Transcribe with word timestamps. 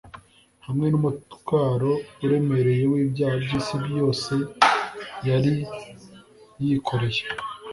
Hamwe 0.65 0.87
n'umutwaro 0.89 1.91
uremereye 2.25 2.83
w'ibyaha 2.91 3.35
by'isi 3.43 3.75
yose 3.97 4.33
yari 5.27 5.55
yikoreye, 6.63 7.21